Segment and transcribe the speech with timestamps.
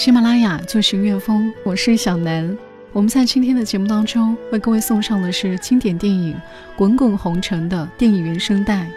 [0.00, 2.56] 喜马拉雅就是音乐风，我是小南。
[2.90, 6.32] 我们在今天的节目当中为各位送上的是经典电影
[6.74, 8.88] 《滚滚红尘》的电影原声带。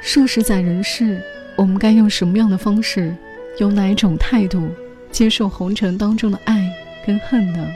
[0.00, 1.20] 数十载人世，
[1.56, 3.12] 我们该用什么样的方式，
[3.58, 4.68] 用哪一种态度
[5.10, 6.72] 接受红尘当中的爱
[7.04, 7.66] 跟恨呢？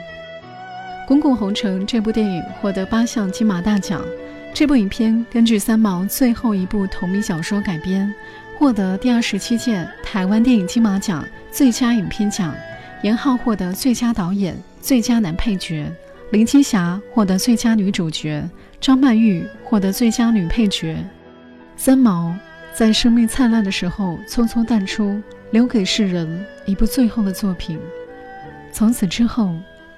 [1.05, 4.01] 《滚滚红尘》这部电影获得八项金马大奖。
[4.53, 8.09] 这部影片根据三毛最后一部同名小说改编。
[8.57, 12.55] 获得第二十七届台湾电影金马奖最佳影片奖，
[13.03, 15.85] 严浩获得最佳导演、最佳男配角，
[16.31, 18.49] 林青霞获得最佳女主角，
[18.81, 20.97] 张曼玉获得最佳女配角。
[21.75, 22.35] 三毛
[22.73, 25.21] 在生命灿烂的时候匆匆淡出，
[25.51, 27.77] 留给世人一部最后的作品。
[28.73, 29.53] 从此之后，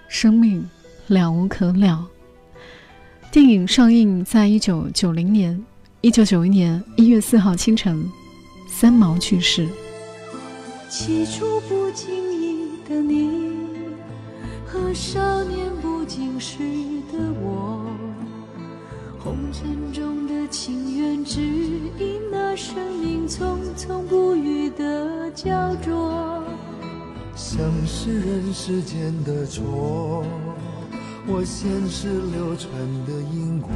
[0.09, 0.69] 生命
[1.07, 2.05] 了无可了。
[3.31, 5.63] 电影上映在一九九零年，
[6.01, 8.05] 一九九一年一月四号清晨。
[8.80, 9.67] 三毛去世。
[10.89, 13.58] 起初不经意的你，
[14.66, 16.59] 和少年不经事
[17.11, 17.85] 的我，
[19.22, 26.41] 红尘中的情缘，只因那生命匆匆不语的焦灼。
[27.35, 30.23] 像是人世间的错，
[31.27, 32.72] 或现实流传
[33.06, 33.69] 的因果。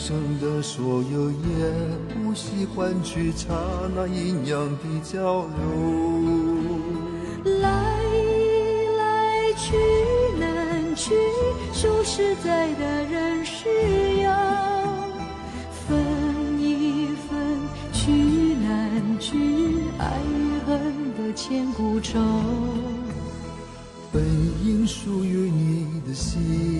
[0.00, 1.36] 众生的所有也
[2.08, 3.48] 不惜换取刹
[3.94, 5.50] 那阴阳的交流。
[7.60, 7.68] 来
[8.96, 9.76] 来去
[10.38, 11.12] 难去，
[11.74, 13.68] 数十载的人世
[14.22, 14.30] 游。
[15.86, 17.58] 分一分
[17.92, 18.10] 去
[18.54, 22.18] 难去，爱与恨的千古愁。
[24.10, 24.24] 本
[24.64, 26.79] 应属于你的心。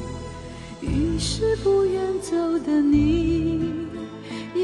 [0.81, 3.61] 于是不愿走的你，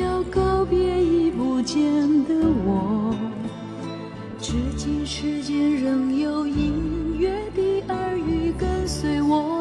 [0.01, 1.81] 要告别已不见
[2.25, 2.33] 的
[2.65, 3.15] 我。
[4.39, 9.56] 至今世间仍有隐约的耳语，跟随我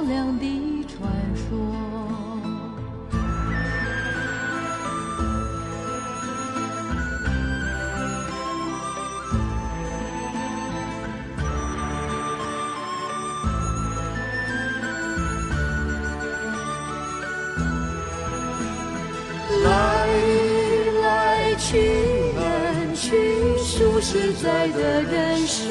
[24.08, 25.64] 实在的人世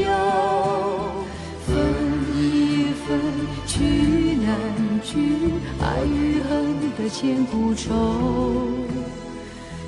[0.00, 0.08] 有，
[1.66, 1.76] 分
[2.34, 3.20] 一分
[3.66, 3.84] 聚
[4.42, 4.56] 难
[5.02, 5.52] 聚，
[5.82, 7.92] 爱与恨的千古愁。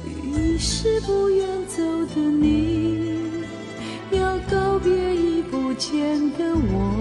[0.04, 1.82] 于是不愿走
[2.14, 3.40] 的你，
[4.10, 6.92] 要告别已不见的我。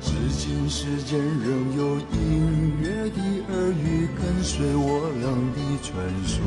[0.00, 3.20] 至今世间仍有隐约的
[3.52, 5.90] 耳语，跟随我俩的传
[6.24, 6.38] 说。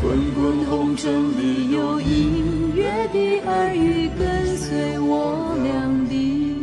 [0.00, 6.56] 滚滚红尘里有隐约的耳语，跟随我俩的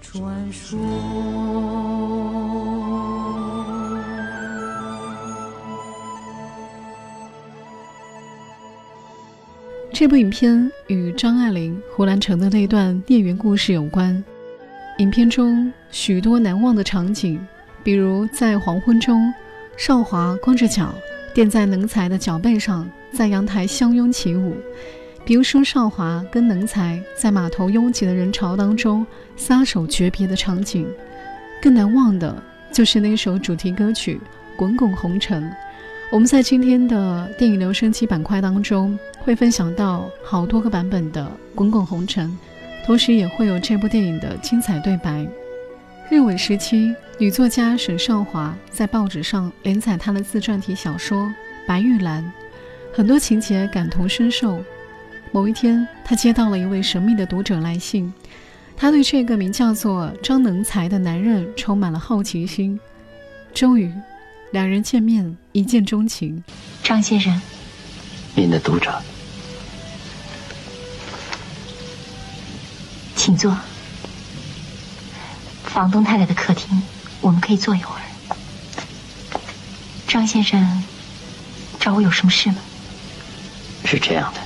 [0.00, 0.78] 传说。
[9.92, 14.22] 这部影片与张爱玲、胡兰成的那段孽缘故事有关。
[14.98, 17.38] 影片中许多难忘的场景，
[17.84, 19.32] 比如在黄昏中，
[19.76, 20.92] 少华光着脚。
[21.38, 24.56] 垫在能才的脚背上，在阳台相拥起舞。
[25.24, 29.06] 比如说，少华跟能才在码头拥挤的人潮当中
[29.36, 30.84] 撒手诀别的场景。
[31.62, 32.42] 更难忘的
[32.72, 34.20] 就是那首主题歌曲
[34.56, 35.44] 《滚滚红尘》，
[36.10, 41.22] 我们在今天的电影留声机板块当中会分享到好多个版本的
[41.54, 42.26] 《滚滚红尘》，
[42.84, 45.24] 同时也会有这部电影的精彩对白。
[46.10, 51.26] 日伪时期，女作家沈少华在报纸上连载她的自传体小说
[51.66, 52.24] 《白玉兰》，
[52.94, 54.64] 很多情节感同身受。
[55.32, 58.10] 某一天，她接到了一位神秘的读者来信，
[58.74, 62.80] 她对这个名叫做张能才的男人充满了好奇心。
[63.52, 63.92] 终于。
[64.52, 66.42] 两人见面，一见钟情。
[66.82, 67.38] 张先生，
[68.34, 68.98] 您的读者，
[73.14, 73.54] 请坐。
[75.68, 76.82] 房东太太的客厅，
[77.20, 78.00] 我们可以坐一会儿。
[80.08, 80.82] 张先生，
[81.78, 82.56] 找我有什么事吗？
[83.84, 84.40] 是这样的，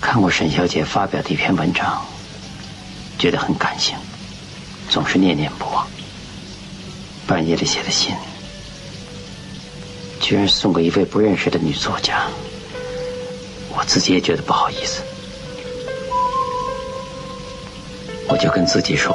[0.00, 2.04] 看过沈小姐发表的一篇文章，
[3.18, 3.96] 觉得很感性，
[4.88, 5.86] 总是念念不忘。
[7.26, 8.14] 半夜里写的信。
[10.20, 12.28] 居然送给一位不认识的女作家，
[13.70, 15.02] 我自己也觉得不好意思。
[18.28, 19.12] 我就跟自己说，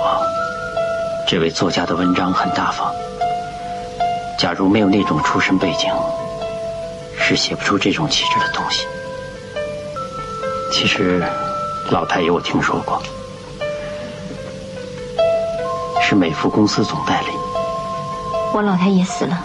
[1.29, 2.89] 这位作家的文章很大方。
[4.39, 5.91] 假如没有那种出身背景，
[7.19, 8.87] 是写不出这种气质的东西。
[10.71, 11.21] 其实，
[11.91, 13.03] 老太爷我听说过，
[16.01, 17.27] 是美孚公司总代理。
[18.53, 19.43] 我老太爷死了。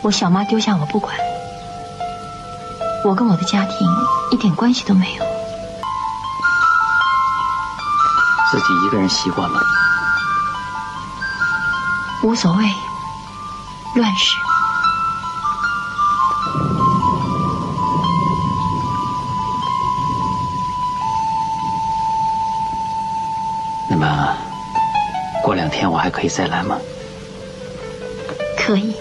[0.00, 1.14] 我小妈丢下我不管，
[3.04, 3.86] 我跟我的家庭
[4.30, 5.24] 一点关系都没有。
[8.50, 9.60] 自己一个人习惯了，
[12.24, 12.64] 无所谓。
[13.96, 14.34] 乱世，
[23.90, 24.36] 那么
[25.42, 26.78] 过两天我还可以再来吗？
[28.56, 28.96] 可以。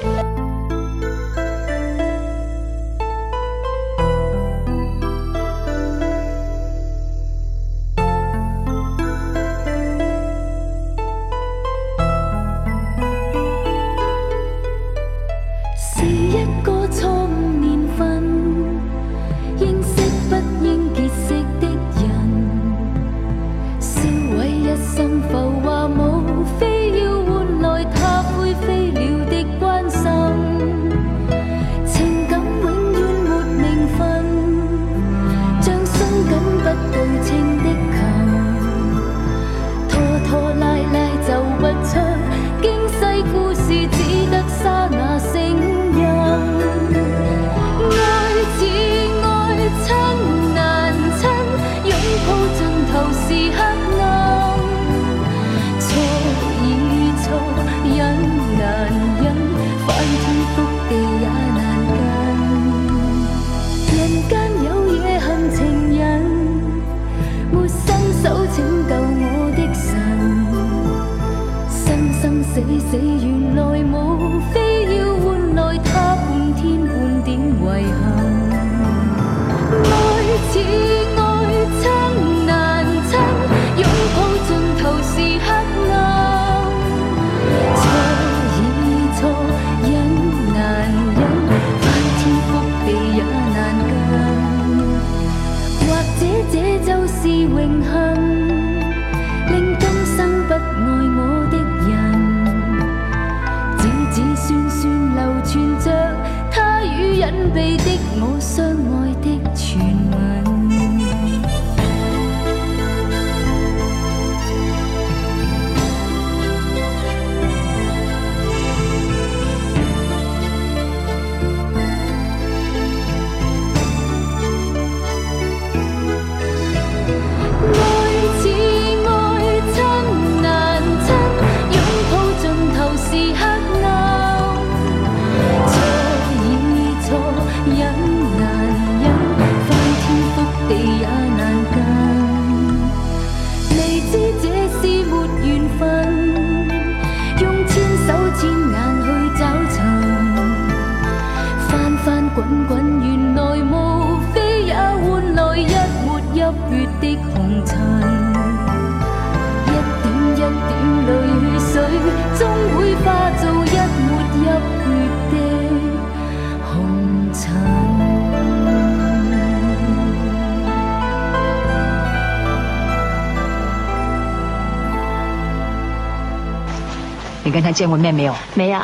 [177.44, 178.36] 你跟他见过面没有？
[178.54, 178.80] 没有。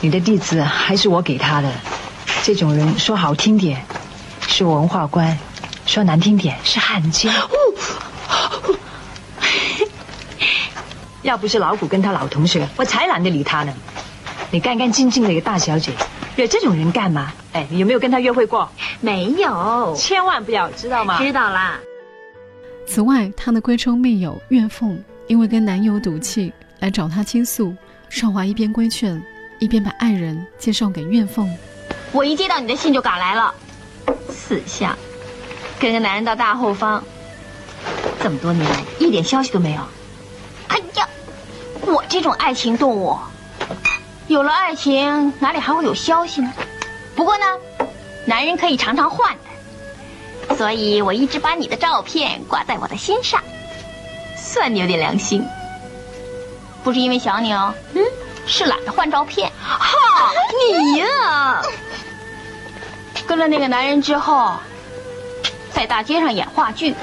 [0.00, 1.70] 你的地址还是我给他的。
[2.42, 3.84] 这种人说好听点
[4.46, 5.36] 是文化官，
[5.84, 7.32] 说难听点是汉奸。
[11.22, 13.74] 要不是老谷跟他老同学，我才懒得理他呢。
[14.50, 15.92] 你干干净净的一个大小姐，
[16.34, 17.32] 惹这种人干嘛？
[17.52, 18.68] 哎，你有没有跟他约会过？
[19.00, 21.18] 没有，千万不要知道吗？
[21.18, 21.78] 知道啦。
[22.86, 27.74] 此外，她的闺中密友岳凤因为跟男友赌气来找他倾诉，
[28.08, 29.22] 少华一边规劝，
[29.58, 31.48] 一边把爱人介绍给怨凤。
[32.10, 33.54] 我一接到你的信就赶来了，
[34.30, 34.96] 死相，
[35.78, 37.02] 跟个男人到大后方，
[38.22, 38.66] 这么多年
[38.98, 39.80] 一点消息都没有。
[40.68, 41.08] 哎呀，
[41.82, 43.16] 我这种爱情动物，
[44.26, 46.52] 有了爱情哪里还会有消息呢？
[47.14, 47.44] 不过呢，
[48.24, 49.36] 男人可以常常换
[50.48, 53.42] 的，所以我一直把你的照片挂在我的心上，
[54.36, 55.44] 算你有点良心。
[56.82, 58.02] 不是因为想你哦，嗯，
[58.46, 59.50] 是懒得换照片。
[59.62, 60.32] 哈，
[60.68, 61.62] 你呀！
[63.26, 64.54] 跟了那个男人之后，
[65.72, 66.94] 在大街上演话剧，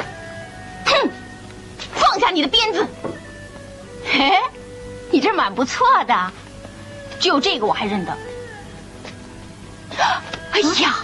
[0.86, 1.10] 哼，
[1.94, 2.86] 放下你的鞭子。
[4.06, 4.32] 嘿，
[5.12, 6.32] 你这蛮不错的，
[7.20, 8.18] 只有这个我还认得。
[10.52, 10.96] 哎呀，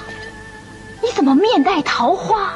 [1.02, 2.54] 你怎么面带桃花？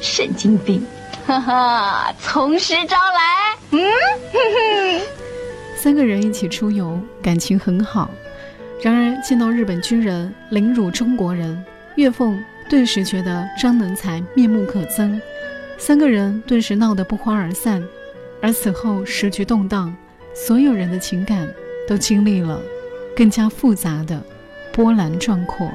[0.00, 0.84] 神经病！
[1.26, 3.56] 哈哈，从实招来。
[3.70, 3.80] 嗯，
[4.32, 5.06] 哼哼。
[5.76, 8.10] 三个人一起出游，感情很好。
[8.82, 11.64] 然而见到日本军人凌辱中国人，
[11.96, 15.20] 岳凤顿时觉得张能才面目可憎，
[15.78, 17.82] 三个人顿时闹得不欢而散。
[18.40, 19.94] 而此后时局动荡，
[20.34, 21.48] 所有人的情感
[21.88, 22.60] 都经历了
[23.16, 24.20] 更加复杂的
[24.72, 25.70] 波澜壮阔。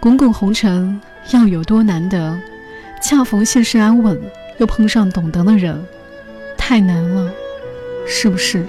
[0.00, 0.98] 滚滚红尘
[1.30, 2.38] 要有多难得？
[3.02, 4.16] 恰逢现实安稳，
[4.58, 5.84] 又碰上懂得的人，
[6.56, 7.32] 太难了，
[8.06, 8.64] 是不是？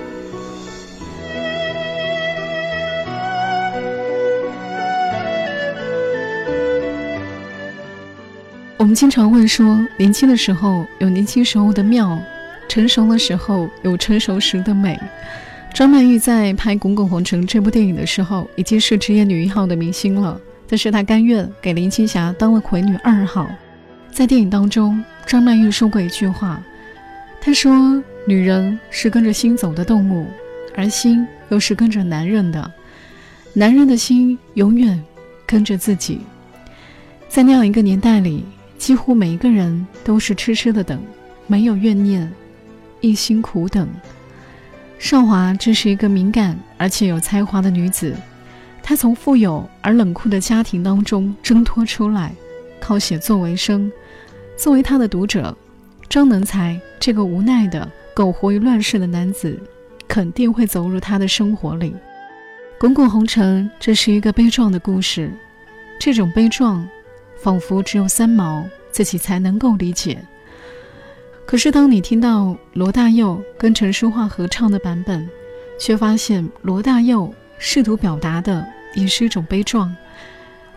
[8.75, 12.19] 我们经常会说，年轻的时候有年轻时候的妙，
[12.67, 14.99] 成熟的时候有成熟时的美。
[15.75, 23.47] 张曼玉在拍《滚滚红尘》这部电影的时候，已经是职业女一号的明星了，但是她甘愿给林青霞当了魁女二号。
[24.13, 26.61] 在电影当中，张曼玉说过一句话，
[27.41, 30.27] 她说：“女人是跟着心走的动物，
[30.75, 32.71] 而心又是跟着男人的，
[33.53, 35.03] 男人的心永远
[35.47, 36.21] 跟着自己。”
[37.27, 38.45] 在那样一个年代里。
[38.75, 41.01] 几乎每一个人都是痴痴的等，
[41.47, 42.29] 没有怨念，
[42.99, 43.87] 一心苦等。
[44.99, 48.13] 少华这是一个敏感而且有才华的女子，
[48.81, 52.35] 她从富有而冷酷的家庭当中挣脱出来，
[52.81, 53.89] 靠写作为生。
[54.63, 55.53] 作为他的读者，
[56.07, 59.61] 张能才这个无奈的苟活于乱世的男子，
[60.07, 61.93] 肯定会走入他的生活里。
[62.79, 65.29] 滚滚红尘，这是一个悲壮的故事，
[65.99, 66.87] 这种悲壮。
[67.41, 70.17] 仿佛只有三毛自己才能够理解。
[71.45, 75.29] 可是，当你听到罗大佑跟陈淑桦合唱的版本，
[75.77, 78.65] 却发现罗大佑试图表达的
[78.95, 79.93] 也是一种悲壮。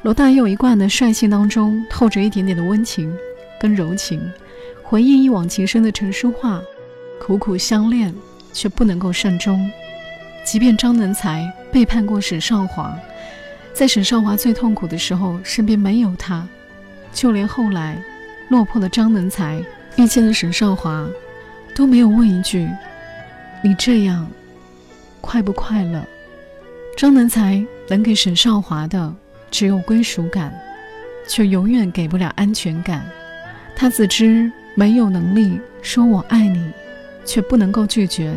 [0.02, 3.16] 罗大佑一贯的率性当中透着一点点的温情
[3.66, 4.20] 跟柔情，
[4.80, 6.62] 回忆一往情深的陈淑桦，
[7.20, 8.14] 苦苦相恋
[8.52, 9.68] 却不能够善终。
[10.44, 12.96] 即便张能才背叛过沈少华，
[13.74, 16.46] 在沈少华最痛苦的时候，身边没有他。
[17.12, 18.00] 就连后来
[18.50, 19.60] 落魄的张能才
[19.96, 21.04] 遇见了沈少华，
[21.74, 22.70] 都没有问一句
[23.64, 24.28] ：“你这样
[25.20, 26.06] 快不快乐？”
[26.96, 29.12] 张能才能给沈少华的
[29.50, 30.56] 只有归属感，
[31.28, 33.04] 却永远给不了安全感。
[33.78, 36.72] 他自知没有能力说我爱你，
[37.26, 38.34] 却不能够拒绝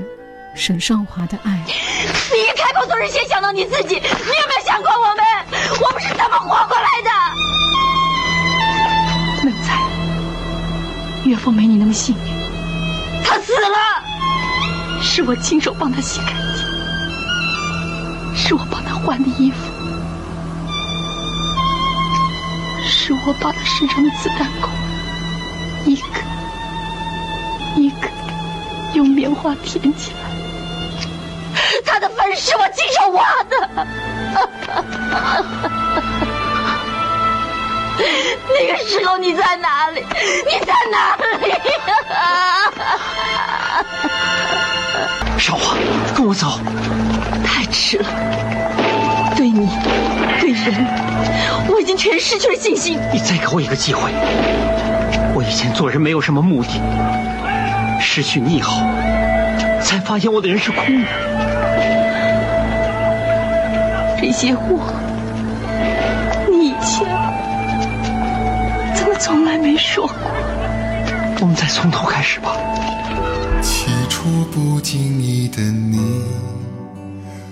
[0.53, 1.63] 沈少华的爱。
[1.65, 5.23] 你一开口总是先想到你自己，你有没有想过我们？
[5.81, 7.09] 我们是怎么活过来的？
[9.45, 9.79] 能才，
[11.23, 12.21] 岳父没你那么幸运，
[13.23, 13.77] 他死了，
[15.01, 16.65] 是我亲手帮他洗干净，
[18.35, 19.57] 是我帮他换的衣服，
[22.85, 24.45] 是我把他身上的子弹
[25.89, 26.03] 一个
[27.77, 28.07] 一个
[28.93, 30.19] 用棉花填起来，
[31.83, 33.55] 他的坟是我亲手挖的。
[38.47, 40.01] 那个时候你在哪里？
[40.01, 41.51] 你在哪里？
[45.41, 45.75] 少华，
[46.15, 46.59] 跟我走。
[47.43, 48.05] 太迟了，
[49.35, 49.67] 对你，
[50.39, 50.85] 对人，
[51.67, 52.99] 我已经全失去了信心。
[53.11, 54.11] 你再给我一个机会。
[55.33, 56.69] 我以前做人没有什么目的，
[58.01, 58.81] 失去你以后，
[59.81, 61.07] 才发现我的人是空的。
[64.19, 64.93] 这些话，
[66.49, 67.07] 你以前
[68.93, 70.15] 怎么从来没说过？
[71.41, 72.57] 我们再从头开始吧。
[73.61, 76.21] 起初不经意的你，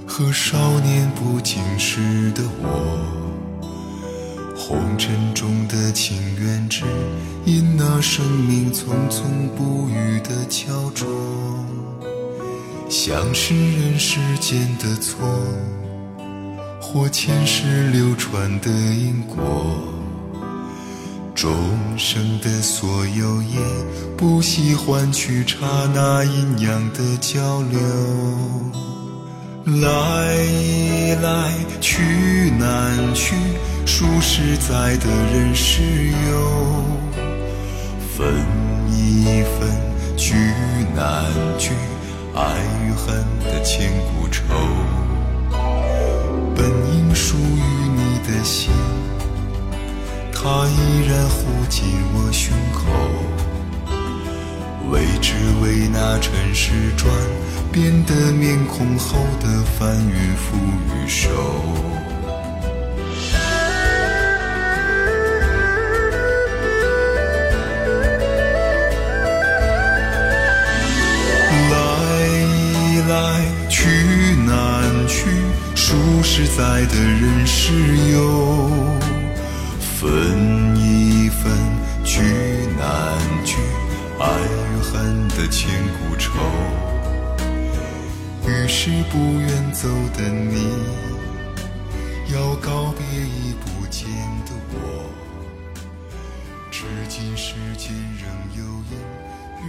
[0.06, 3.27] 和少年不经事的我，
[4.68, 6.84] 红尘中的情缘，只
[7.46, 11.08] 因那生命匆匆不语的敲钟，
[12.90, 15.26] 像是人世间的错，
[16.82, 19.38] 或前世流传的因果。
[21.34, 21.50] 众
[21.98, 23.58] 生的所有，也
[24.18, 27.80] 不惜换取刹那阴阳的交流。
[29.68, 29.84] 来
[31.22, 32.02] 来去
[32.58, 33.36] 难去，
[33.86, 35.82] 数十载的人世
[36.30, 36.86] 游。
[38.16, 38.34] 分
[38.90, 39.68] 一分
[40.16, 40.36] 聚
[40.96, 41.26] 难
[41.58, 41.72] 聚，
[42.34, 42.42] 爱
[42.86, 44.46] 与恨的千古愁。
[46.56, 47.62] 本应属于
[47.94, 48.72] 你的心。
[50.32, 51.84] 它依然护紧
[52.14, 52.88] 我胸口，
[54.92, 57.12] 为只为那尘世转
[57.80, 60.58] 变的面孔后的翻云覆
[60.96, 61.30] 雨手。
[71.70, 71.76] 来
[72.74, 73.78] 易来去
[74.48, 75.30] 难去，
[75.76, 75.94] 数
[76.24, 77.72] 十载的人世
[78.12, 78.72] 游。
[80.00, 81.52] 分一分
[82.04, 82.24] 聚
[82.80, 83.56] 难聚，
[84.20, 85.70] 爱与恨的千
[86.00, 86.32] 古愁。
[88.70, 90.68] 是不愿走的你，
[92.34, 94.10] 要告别已不见
[94.46, 95.10] 的我。
[96.70, 98.98] 至今世间仍有隐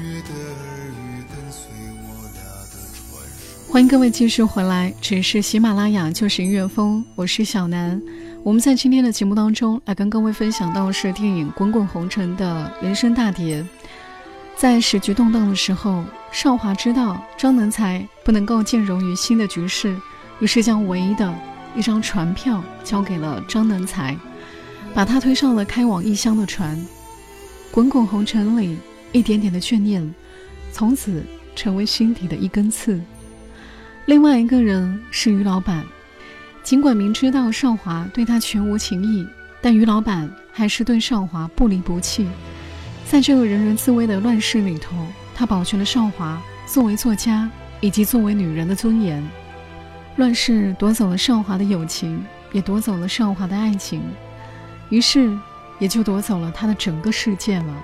[0.03, 1.71] 约的耳语跟随
[2.03, 3.73] 我俩的传说。
[3.73, 8.03] 欢迎各位继续回来，只是喜马拉雅就是音乐风，我是小南。
[8.43, 13.65] 我们在今天的节目当中来跟各位分享到的是电影《滚滚红尘》的人生大碟。
[14.59, 19.97] 在时局动荡的时候，少华知道张能才不能够兼容于新的局势，
[20.41, 21.33] 于是将唯一的
[21.77, 24.17] 一张船票交给了张能才，
[24.93, 26.77] 把他推上了开往异乡的船。
[27.71, 28.77] 滚滚红尘里
[29.13, 30.13] 一点点的眷念，
[30.73, 33.01] 从此成为心底的一根刺。
[34.07, 35.85] 另外一个人是于老板。
[36.65, 39.25] 尽管明知道少华对他全无情意，
[39.63, 42.27] 但于老板还是对少华不离不弃。
[43.11, 44.95] 在这个人人自危的乱世里头，
[45.35, 47.49] 他保全了少华作为作家
[47.81, 49.27] 以及作为女人的尊严。
[50.17, 54.03] 乱世夺走了少华的友情，也夺走了少华的爱情，
[54.91, 55.35] 于是
[55.79, 57.75] 也就夺走了他的整个世界了。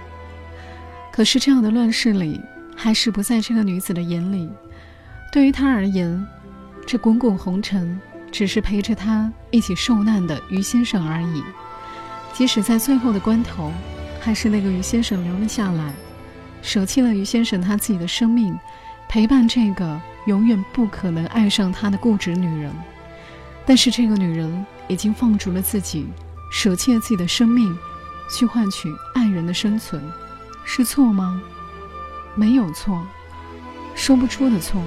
[1.11, 2.39] 可是这样的乱世里，
[2.77, 4.51] 还是不在这个女子的眼里。
[5.33, 6.27] 对于她而言，
[6.87, 7.99] 这滚滚红尘。
[8.31, 11.41] 只是陪着他一起受难的于先生而已。
[12.33, 13.71] 即使在最后的关头，
[14.25, 15.93] 还是那个于先生留了下来，
[16.63, 18.59] 舍弃了于先生他自己的生命，
[19.07, 22.73] 陪伴这个永远不可能爱上他的固执女人。
[23.67, 26.07] 但是这个女人已经放逐了自己，
[26.51, 27.77] 舍弃了自己的生命，
[28.31, 30.03] 去换取爱人的生存，
[30.65, 31.43] 是错吗？
[32.35, 33.07] 没有错，
[33.95, 34.81] 说不出的错，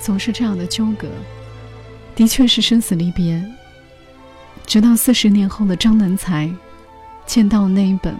[0.00, 1.08] 总是这样的纠葛。
[2.14, 3.44] 的确是生死离别。
[4.64, 6.48] 直到四十年后的张南才，
[7.26, 8.14] 见到那一本《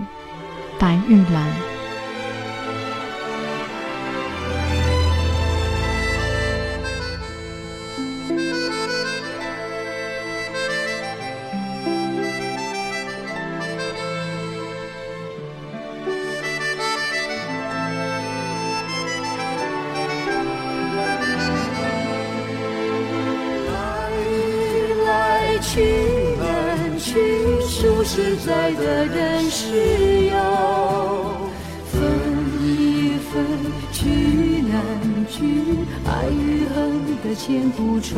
[0.79, 1.49] 白玉兰》。
[35.37, 35.40] 去，
[36.07, 36.75] 爱与恨
[37.25, 38.14] 的千古愁。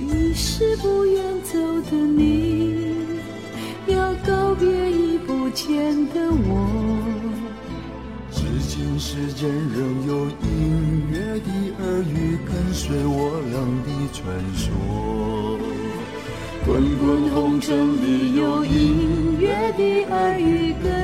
[0.00, 1.58] 于是不愿走
[1.90, 2.94] 的你，
[3.88, 6.48] 要告别已不见的我。
[8.30, 11.50] 至今世间仍有隐约的
[11.84, 13.54] 耳语，跟随我俩
[13.84, 14.24] 的传
[14.56, 14.64] 说。
[16.64, 17.70] 滚滚红尘
[18.02, 19.44] 里有隐约
[19.76, 20.95] 的耳语，跟。